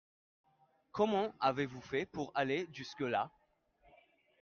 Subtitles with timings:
[0.91, 3.29] Comment avez-vous fait pour aller jusque là?